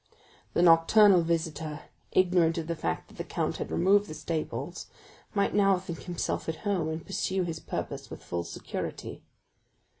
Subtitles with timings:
[0.55, 4.87] The nocturnal visitor, ignorant of the fact that the count had removed the staples,
[5.35, 9.21] might now think himself at home, and pursue his purpose with full security.